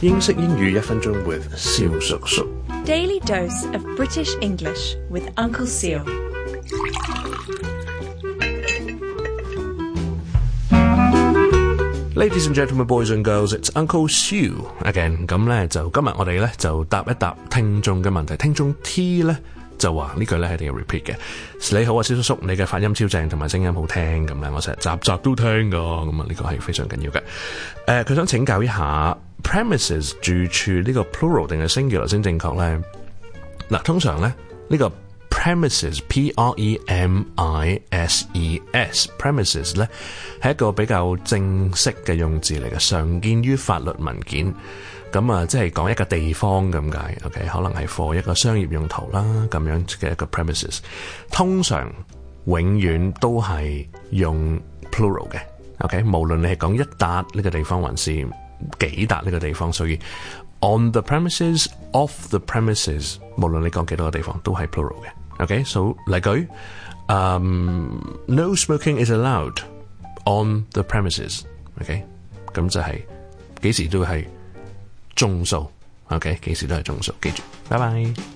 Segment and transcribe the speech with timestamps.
[0.00, 2.46] 英式英语一分钟 with 肖叔叔。
[2.84, 5.96] Daily dose of British English with Uncle s e e
[12.14, 14.54] Ladies and gentlemen, boys and girls，it's Uncle Sue
[14.84, 15.26] again。
[15.26, 18.36] 咁咧就今日我哋咧就答一答听众嘅问题。
[18.36, 19.34] 听众 T 咧
[19.78, 21.76] 就话呢句咧系一定要 repeat 嘅。
[21.78, 25.76] 你好啊，萧叔叔，你嘅发音超正，同埋声音好听咁咧，我成日集集都听噶。
[25.78, 27.22] 咁啊，呢个系非常紧要嘅。
[27.86, 29.16] 诶，佢想请教一下。
[29.46, 32.80] premises 住處呢個 plural 定係 singular 先正確咧？
[33.70, 34.34] 嗱，通常咧
[34.68, 34.90] 呢個
[35.30, 39.88] premises，p r e m i s e s，premises 咧
[40.42, 44.52] 係一個比較正式嘅用字嚟嘅，常見於法律文件。
[45.12, 47.46] 咁啊，即係講一個地方咁解，OK？
[47.48, 50.80] 可能係 for 一個商業用途啦，咁樣嘅一個 premises，
[51.30, 51.90] 通常
[52.46, 54.60] 永遠都係用
[54.90, 55.38] plural 嘅
[55.78, 56.02] ，OK？
[56.02, 58.26] 無論你係講一笪呢個地方還是。
[58.78, 59.96] 几笪呢个地方，所以
[60.60, 65.08] on the premises、off the premises，无论你讲几多个地方都系 plural 嘅。
[65.42, 66.48] OK，所以例句，
[67.08, 69.58] 嗯，no smoking is allowed
[70.24, 71.40] on the premises。
[71.80, 72.02] OK，
[72.54, 73.04] 咁就系
[73.60, 74.26] 几时都系
[75.14, 75.68] 众数。
[76.08, 78.35] OK，几时都系众数，记住，拜拜。